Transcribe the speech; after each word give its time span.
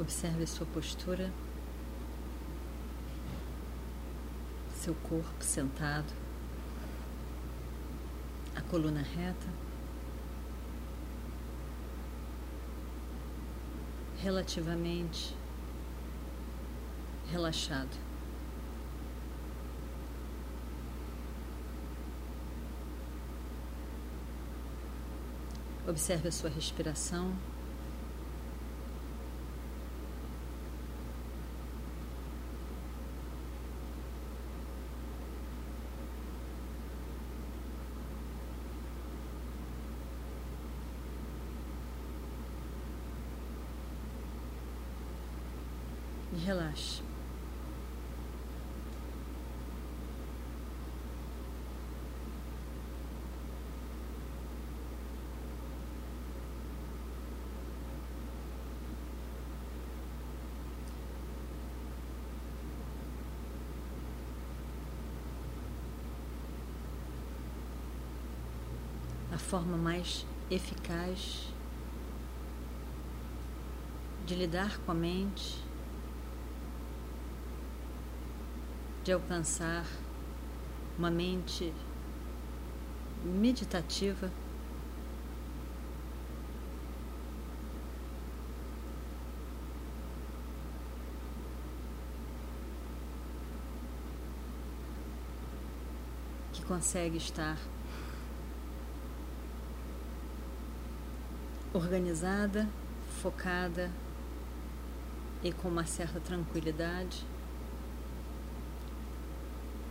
Observe 0.00 0.46
sua 0.46 0.64
postura, 0.64 1.30
seu 4.74 4.94
corpo 4.94 5.44
sentado, 5.44 6.10
a 8.56 8.62
coluna 8.62 9.02
reta, 9.02 9.46
relativamente 14.22 15.36
relaxado. 17.30 17.94
Observe 25.86 26.28
a 26.28 26.32
sua 26.32 26.48
respiração. 26.48 27.36
e 46.32 46.36
relaxe. 46.36 47.02
A 69.29 69.29
forma 69.40 69.76
mais 69.76 70.26
eficaz 70.50 71.52
de 74.26 74.34
lidar 74.34 74.78
com 74.78 74.92
a 74.92 74.94
mente 74.94 75.70
de 79.02 79.12
alcançar 79.12 79.84
uma 80.98 81.10
mente 81.10 81.72
meditativa. 83.24 84.30
Que 96.52 96.62
consegue 96.64 97.16
estar 97.16 97.56
organizada, 101.72 102.68
focada 103.22 103.90
e 105.42 105.52
com 105.52 105.68
uma 105.68 105.84
certa 105.84 106.20
tranquilidade. 106.20 107.24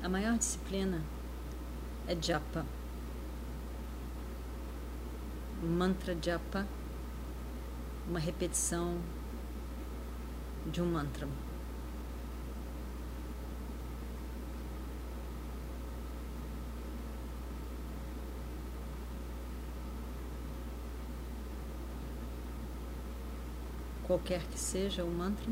A 0.04 0.10
maior 0.10 0.38
disciplina 0.38 1.02
é 2.08 2.16
japa. 2.22 2.66
Mantra 5.62 6.18
japa, 6.22 6.66
uma 8.08 8.20
repetição 8.20 8.98
de 10.66 10.82
um 10.82 10.86
mantra. 10.86 11.28
Qualquer 24.10 24.42
que 24.42 24.58
seja 24.58 25.04
o 25.04 25.08
mantra. 25.08 25.46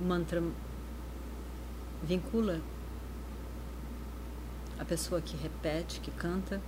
o 0.00 0.04
mantra 0.04 0.40
vincula 2.04 2.60
a 4.78 4.84
pessoa 4.84 5.20
que 5.20 5.36
repete, 5.36 5.98
que 5.98 6.12
canta, 6.12 6.62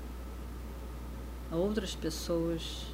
a 1.49 1.55
outras 1.55 1.95
pessoas 1.95 2.89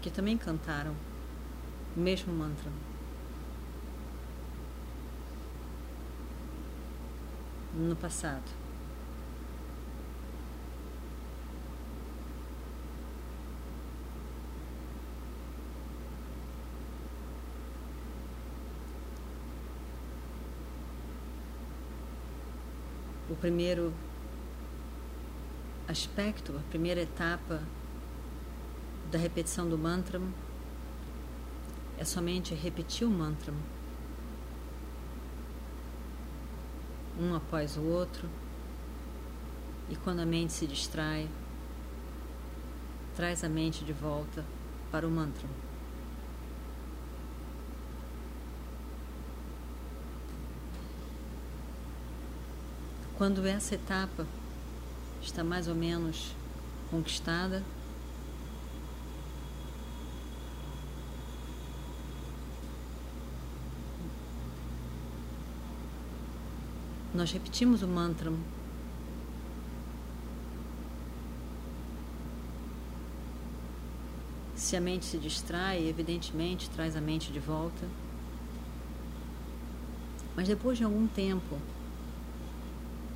que 0.00 0.08
também 0.08 0.38
cantaram 0.38 0.96
o 1.94 2.00
mesmo 2.00 2.32
mantra. 2.32 2.72
No 7.76 7.94
passado. 7.94 8.66
o 23.28 23.34
primeiro 23.34 23.92
aspecto, 25.86 26.56
a 26.56 26.70
primeira 26.70 27.02
etapa 27.02 27.62
da 29.10 29.18
repetição 29.18 29.68
do 29.68 29.76
mantra 29.76 30.20
é 31.98 32.04
somente 32.04 32.54
repetir 32.54 33.06
o 33.06 33.10
mantra 33.10 33.52
um 37.20 37.34
após 37.34 37.76
o 37.76 37.82
outro 37.82 38.28
e 39.88 39.96
quando 39.96 40.20
a 40.20 40.26
mente 40.26 40.52
se 40.52 40.66
distrai, 40.66 41.28
traz 43.14 43.44
a 43.44 43.48
mente 43.48 43.84
de 43.84 43.92
volta 43.92 44.44
para 44.90 45.06
o 45.06 45.10
mantra. 45.10 45.48
Quando 53.16 53.46
essa 53.46 53.74
etapa 53.74 54.26
está 55.22 55.42
mais 55.42 55.68
ou 55.68 55.74
menos 55.74 56.34
conquistada, 56.90 57.62
nós 67.16 67.32
repetimos 67.32 67.82
o 67.82 67.88
mantra 67.88 68.30
Se 74.54 74.74
a 74.74 74.80
mente 74.80 75.04
se 75.04 75.18
distrai, 75.18 75.86
evidentemente 75.86 76.68
traz 76.70 76.96
a 76.96 77.00
mente 77.00 77.30
de 77.30 77.38
volta. 77.38 77.86
Mas 80.34 80.48
depois 80.48 80.76
de 80.76 80.82
algum 80.82 81.06
tempo 81.06 81.58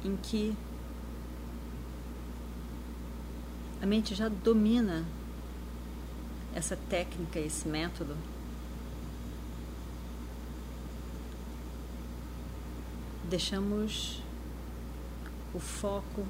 em 0.05 0.17
que 0.17 0.55
a 3.83 3.87
mente 3.87 4.15
já 4.15 4.29
domina 4.29 5.05
essa 6.55 6.77
técnica, 6.89 7.41
esse 7.41 7.67
método, 7.67 8.17
deixamos 13.31 14.21
o 15.55 15.61
foco 15.61 16.27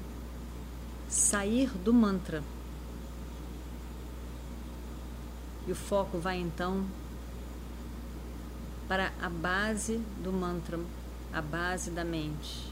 sair 1.09 1.67
do 1.69 1.91
mantra. 1.91 2.43
E 5.67 5.71
o 5.71 5.75
foco 5.75 6.19
vai 6.19 6.37
então 6.37 6.85
para 8.87 9.11
a 9.19 9.29
base 9.29 9.97
do 10.23 10.31
mantra, 10.31 10.79
a 11.33 11.41
base 11.41 11.89
da 11.89 12.05
mente. 12.05 12.71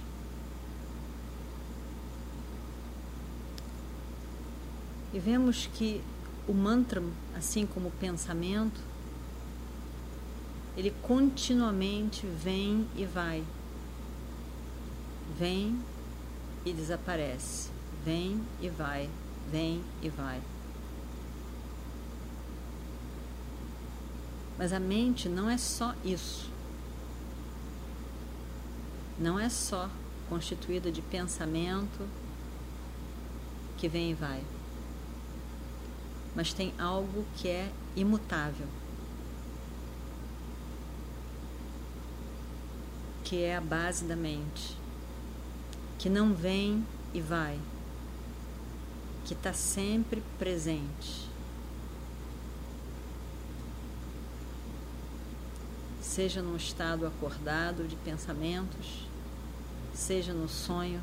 E 5.12 5.18
vemos 5.18 5.68
que 5.74 6.04
o 6.48 6.54
mantra, 6.54 7.02
assim 7.36 7.66
como 7.66 7.88
o 7.88 7.92
pensamento, 7.92 8.80
ele 10.78 10.92
continuamente 11.02 12.28
vem 12.28 12.88
e 12.96 13.06
vai 13.06 13.44
vem 15.39 15.80
e 16.65 16.74
desaparece, 16.74 17.69
vem 18.03 18.44
e 18.59 18.68
vai, 18.68 19.09
vem 19.50 19.81
e 20.01 20.09
vai. 20.09 20.41
Mas 24.57 24.74
a 24.74 24.80
mente 24.80 25.30
não 25.30 25.50
é 25.50 25.57
só 25.57 25.95
isso. 26.03 26.51
Não 29.18 29.39
é 29.39 29.47
só 29.47 29.89
constituída 30.27 30.91
de 30.91 31.01
pensamento 31.01 32.06
que 33.77 33.88
vem 33.88 34.12
e 34.12 34.13
vai. 34.13 34.44
Mas 36.35 36.51
tem 36.51 36.74
algo 36.77 37.25
que 37.38 37.47
é 37.47 37.71
imutável. 37.95 38.68
Que 43.24 43.44
é 43.44 43.56
a 43.56 43.62
base 43.62 44.03
da 44.03 44.18
mente 44.18 44.79
que 46.00 46.10
não 46.10 46.34
vem 46.34 46.86
e 47.13 47.19
vai, 47.19 47.60
que 49.25 49.34
está 49.34 49.51
sempre 49.51 50.24
presente. 50.40 51.30
Seja 56.01 56.42
num 56.42 56.56
estado 56.56 57.06
acordado 57.06 57.86
de 57.86 57.98
pensamentos, 57.98 59.06
seja 59.94 60.34
no 60.34 60.48
sonho, 60.48 61.01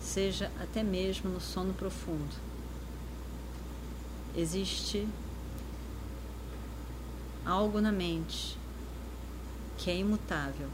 seja 0.00 0.50
até 0.58 0.82
mesmo 0.82 1.28
no 1.30 1.40
sono 1.40 1.74
profundo. 1.74 2.34
Existe 4.34 5.06
algo 7.44 7.82
na 7.82 7.92
mente 7.92 8.56
que 9.76 9.90
é 9.90 9.96
imutável, 9.96 10.70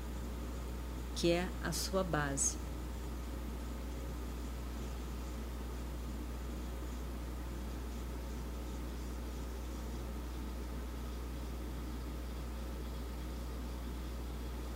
que 1.17 1.33
é 1.33 1.49
a 1.65 1.73
sua 1.73 2.05
base. 2.05 2.57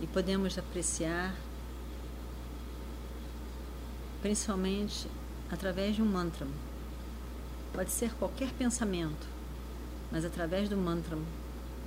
podemos 0.13 0.57
apreciar, 0.57 1.33
principalmente 4.21 5.07
através 5.49 5.95
de 5.95 6.01
um 6.01 6.05
mantra. 6.05 6.45
Pode 7.73 7.91
ser 7.91 8.13
qualquer 8.15 8.51
pensamento, 8.51 9.25
mas 10.11 10.25
através 10.25 10.67
do 10.67 10.75
mantra 10.75 11.17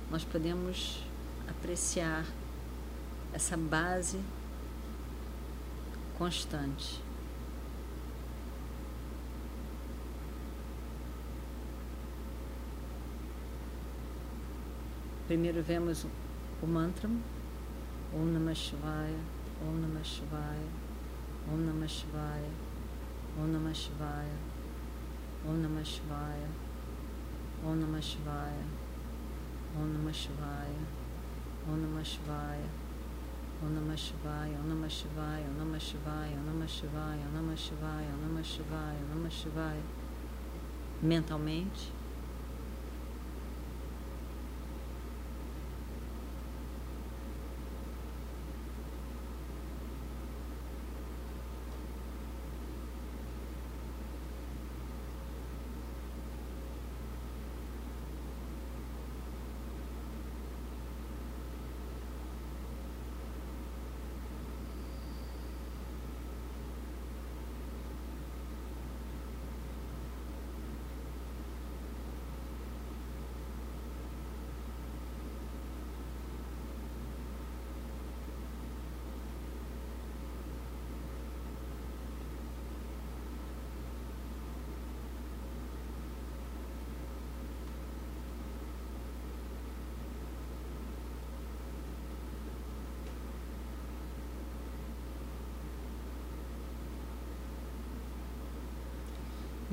nós 0.09 0.23
podemos 0.23 1.03
apreciar 1.47 2.25
essa 3.33 3.55
base 3.55 4.19
constante. 6.17 7.01
Primeiro 15.27 15.61
vemos 15.61 16.05
o 16.61 16.67
mantra 16.67 17.09
Om 18.15 18.33
Namah 18.33 18.55
Shivaya, 18.55 19.19
Om 19.61 19.81
Namah 19.83 19.99
Shivaya, 19.99 20.69
Om 21.51 21.67
Namah 21.67 21.85
Shivaya, 21.85 22.51
Om 23.37 23.51
Namah 23.51 23.75
Shivaya, 23.75 24.37
Om 25.45 25.61
Namah 25.61 25.83
Shivaya, 25.83 26.47
Om 27.65 27.75
Namah 27.75 27.99
Shivaya, 27.99 28.63
Om 29.75 29.91
Namah 29.91 30.13
Shivaya, 30.15 30.79
Om 31.67 31.83
Namah 31.83 32.05
Shivaya, 32.05 32.69
Om 33.61 33.75
Namah 33.75 33.97
Shivaya, 33.99 34.55
Om 34.55 34.69
Namah 34.69 34.87
Shivaya, 34.87 35.45
Om 35.45 35.57
Namah 35.59 35.79
Shivaya, 35.79 36.35
Om 36.39 36.45
Namah 36.47 36.67
Shivaya, 36.69 37.25
Om 37.25 37.35
Namah 37.35 37.57
Shivaya, 37.57 38.13
Om 38.15 38.21
Namah 38.23 38.43
Shivaya, 38.45 39.01
Om 39.11 39.19
Namah 39.19 39.31
Shivaya, 39.31 39.83
mentalmente 41.01 41.94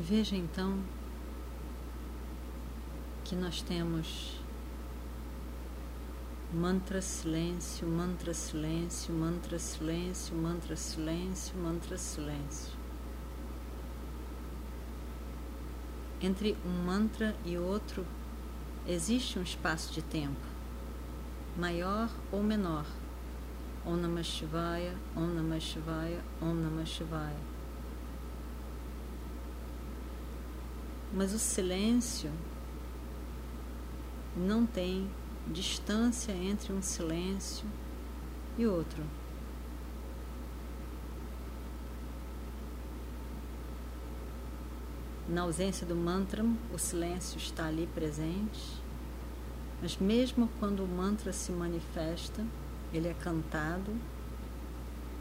Veja 0.05 0.35
então 0.35 0.81
que 3.23 3.37
nós 3.37 3.63
temos 3.63 4.37
mantra 6.53 7.01
silêncio, 7.01 7.87
mantra 7.87 8.35
silêncio, 8.35 9.15
mantra 9.15 9.61
silêncio, 9.61 10.35
mantra 10.35 10.75
silêncio, 10.75 11.57
mantra 11.57 11.97
silêncio. 11.97 12.73
Entre 16.21 16.57
um 16.67 16.85
mantra 16.85 17.37
e 17.45 17.57
outro 17.57 18.05
existe 18.89 19.39
um 19.39 19.43
espaço 19.43 19.93
de 19.93 20.03
tempo, 20.03 20.47
maior 21.57 22.11
ou 22.33 22.43
menor. 22.43 22.87
Om 23.87 23.97
Namah 23.99 24.25
Shivaya, 24.25 24.97
Om 25.15 25.29
Namah 25.29 25.61
Shivaya, 25.61 26.21
Om 26.41 26.55
Namah 26.55 26.87
Shivaya. 26.87 27.52
Mas 31.13 31.35
o 31.35 31.39
silêncio 31.39 32.31
não 34.35 34.65
tem 34.65 35.11
distância 35.47 36.33
entre 36.33 36.73
um 36.73 36.81
silêncio 36.81 37.67
e 38.57 38.67
outro. 38.67 39.03
Na 45.29 45.43
ausência 45.43 45.87
do 45.87 45.95
mantra, 45.95 46.45
o 46.73 46.79
silêncio 46.79 47.39
está 47.39 47.67
ali 47.67 47.89
presente, 47.95 48.83
mas 49.81 49.97
mesmo 49.97 50.49
quando 50.59 50.85
o 50.85 50.89
mantra 50.89 51.33
se 51.33 51.53
manifesta, 51.53 52.45
ele 52.93 53.09
é 53.09 53.15
cantado, 53.15 53.91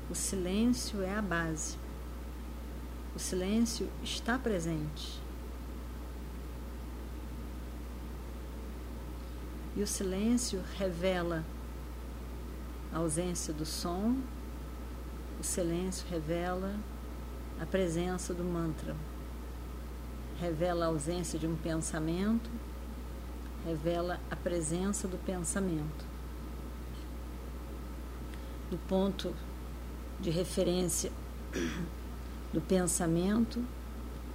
o 0.10 0.16
silêncio 0.16 1.02
é 1.02 1.16
a 1.16 1.22
base. 1.22 1.78
O 3.16 3.20
silêncio 3.20 3.90
está 4.04 4.38
presente. 4.38 5.22
E 9.82 9.84
o 9.84 9.88
silêncio 9.88 10.62
revela 10.78 11.44
a 12.94 13.00
ausência 13.00 13.52
do 13.52 13.66
som, 13.66 14.16
o 15.40 15.44
silêncio 15.44 16.06
revela 16.08 16.76
a 17.60 17.66
presença 17.66 18.32
do 18.32 18.44
mantra, 18.44 18.96
revela 20.40 20.86
a 20.86 20.90
ausência 20.90 21.40
de 21.40 21.48
um 21.48 21.56
pensamento, 21.56 22.48
revela 23.66 24.20
a 24.30 24.36
presença 24.36 25.08
do 25.08 25.18
pensamento. 25.18 26.06
Do 28.70 28.78
ponto 28.88 29.34
de 30.20 30.30
referência 30.30 31.12
do 32.54 32.62
pensamento, 32.62 33.66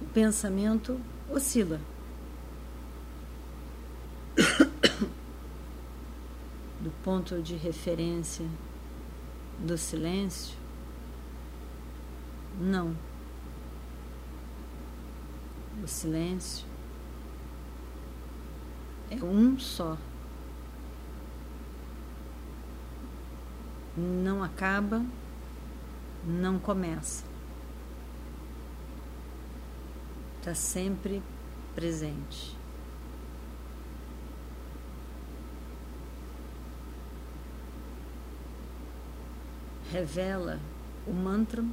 o 0.01 0.05
pensamento 0.07 0.99
oscila. 1.29 1.79
Do 6.79 6.91
ponto 7.07 7.41
de 7.41 7.55
referência 7.55 8.45
do 9.57 9.77
silêncio, 9.77 10.57
não. 12.59 12.93
O 15.81 15.87
silêncio 15.87 16.67
é 19.09 19.23
um 19.23 19.57
só. 19.57 19.97
Não 23.95 24.43
acaba, 24.43 25.01
não 26.25 26.59
começa. 26.59 27.23
está 30.39 30.53
sempre 30.53 31.23
presente. 31.73 32.56
Revela 39.91 40.59
o 41.07 41.13
mantra 41.13 41.63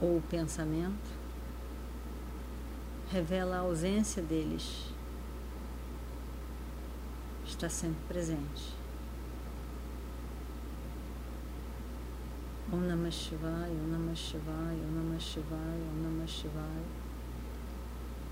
ou 0.00 0.18
o 0.18 0.22
pensamento, 0.22 1.10
revela 3.10 3.56
a 3.56 3.60
ausência 3.60 4.22
deles, 4.22 4.92
está 7.46 7.68
sempre 7.68 8.00
presente. 8.08 8.74
Om 12.72 12.80
Namah 12.80 13.10
Shivaya, 13.10 13.70
Om 13.70 13.90
Namah 13.92 14.14
Shivaya, 14.14 14.82
Om 14.82 14.94
Namah 14.96 15.20
Shivaya, 15.20 15.86
Om 15.92 16.02
Namah 16.02 16.26
Shivaya. 16.26 16.84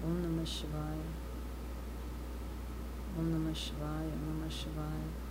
Om 0.03 0.23
Namah 0.23 0.45
Shivaya. 0.45 1.11
Om 3.17 3.31
Namah 3.31 3.55
Shivaya, 3.55 4.13
Om 4.13 4.27
Namah 4.27 4.51
Shivaya. 4.51 5.24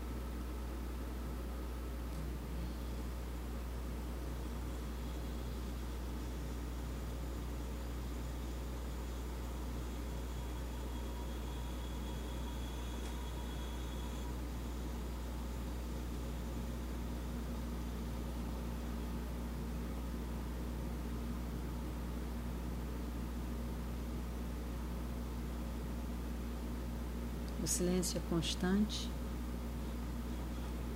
O 27.64 27.68
silêncio 27.68 28.18
é 28.18 28.30
constante, 28.30 29.10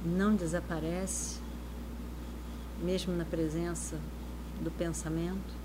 não 0.03 0.35
desaparece, 0.35 1.39
mesmo 2.83 3.15
na 3.15 3.23
presença 3.23 3.97
do 4.59 4.69
pensamento. 4.69 5.55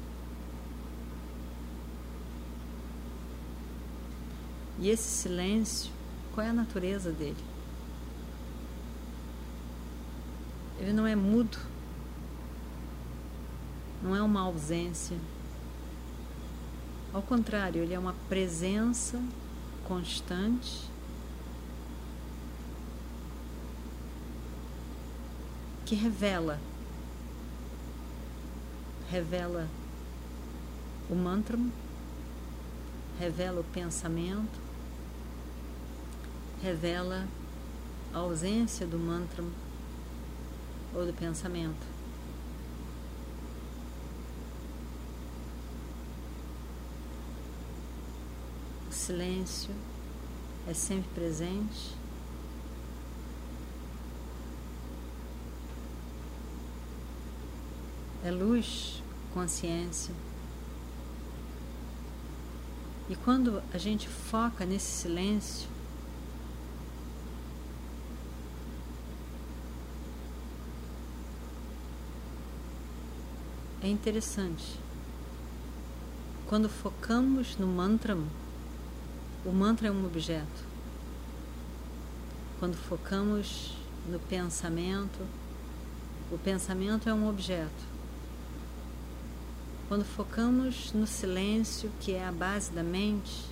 E 4.78 4.88
esse 4.88 5.02
silêncio, 5.02 5.90
qual 6.32 6.46
é 6.46 6.50
a 6.50 6.52
natureza 6.52 7.10
dele? 7.10 7.44
Ele 10.78 10.92
não 10.92 11.04
é 11.04 11.16
mudo, 11.16 11.58
não 14.00 14.14
é 14.14 14.22
uma 14.22 14.42
ausência. 14.42 15.18
Ao 17.12 17.22
contrário, 17.22 17.82
ele 17.82 17.92
é 17.92 17.98
uma 17.98 18.14
presença 18.28 19.20
constante 19.84 20.91
que 25.92 25.96
revela 25.96 26.58
revela 29.10 29.68
o 31.10 31.14
mantra, 31.14 31.58
revela 33.20 33.60
o 33.60 33.64
pensamento, 33.64 34.58
revela 36.62 37.28
a 38.14 38.18
ausência 38.20 38.86
do 38.86 38.98
mantra 38.98 39.44
ou 40.94 41.04
do 41.04 41.12
pensamento. 41.12 41.86
O 48.88 48.92
silêncio 48.94 49.74
é 50.66 50.72
sempre 50.72 51.10
presente. 51.14 52.01
É 58.24 58.30
luz, 58.30 59.02
consciência. 59.34 60.14
E 63.10 63.16
quando 63.16 63.62
a 63.74 63.78
gente 63.78 64.08
foca 64.08 64.64
nesse 64.64 64.86
silêncio, 64.86 65.68
é 73.82 73.88
interessante. 73.88 74.78
Quando 76.46 76.68
focamos 76.68 77.56
no 77.56 77.66
mantra, 77.66 78.16
o 79.44 79.50
mantra 79.50 79.88
é 79.88 79.90
um 79.90 80.06
objeto. 80.06 80.64
Quando 82.60 82.76
focamos 82.76 83.74
no 84.08 84.20
pensamento, 84.20 85.26
o 86.30 86.38
pensamento 86.38 87.08
é 87.08 87.14
um 87.14 87.28
objeto. 87.28 87.92
Quando 89.92 90.06
focamos 90.06 90.90
no 90.94 91.06
silêncio, 91.06 91.92
que 92.00 92.12
é 92.12 92.26
a 92.26 92.32
base 92.32 92.72
da 92.72 92.82
mente, 92.82 93.44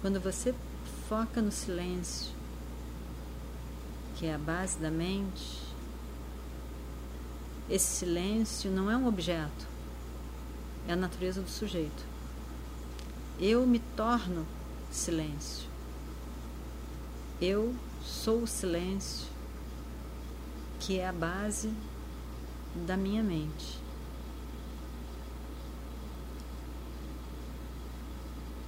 quando 0.00 0.20
você 0.20 0.54
foca 1.08 1.42
no 1.42 1.50
silêncio, 1.50 2.32
que 4.14 4.24
é 4.24 4.36
a 4.36 4.38
base 4.38 4.78
da 4.78 4.88
mente, 4.88 5.64
esse 7.68 7.96
silêncio 7.96 8.70
não 8.70 8.88
é 8.88 8.96
um 8.96 9.08
objeto, 9.08 9.66
é 10.86 10.92
a 10.92 10.96
natureza 10.96 11.42
do 11.42 11.50
sujeito. 11.50 12.06
Eu 13.40 13.66
me 13.66 13.80
torno 13.96 14.46
silêncio. 14.92 15.68
Eu 17.40 17.74
sou 18.08 18.42
o 18.42 18.46
silêncio, 18.46 19.28
que 20.80 20.98
é 20.98 21.06
a 21.06 21.12
base 21.12 21.70
da 22.86 22.96
minha 22.96 23.22
mente. 23.22 23.78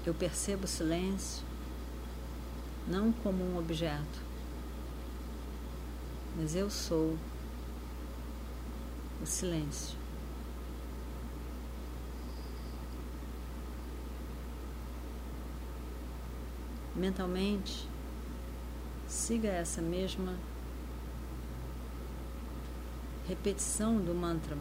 Eu 0.05 0.13
percebo 0.13 0.65
o 0.65 0.69
silêncio 0.69 1.43
não 2.87 3.13
como 3.13 3.43
um 3.43 3.59
objeto, 3.59 4.21
mas 6.37 6.55
eu 6.55 6.69
sou 6.69 7.17
o 9.23 9.27
silêncio. 9.27 9.99
Mentalmente, 16.95 17.90
siga 19.11 19.49
essa 19.49 19.83
mesma 19.83 20.37
repetição 23.27 23.99
do 23.99 24.15
mantra. 24.15 24.57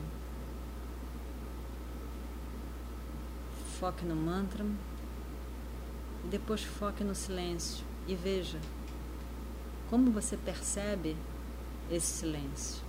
Foque 3.80 4.04
no 4.04 4.16
mantra 4.16 4.66
e 6.26 6.28
depois 6.28 6.64
foque 6.64 7.04
no 7.04 7.14
silêncio 7.14 7.86
e 8.08 8.16
veja 8.16 8.60
como 9.88 10.12
você 10.12 10.36
percebe 10.36 11.16
esse 11.90 12.08
silêncio. 12.08 12.89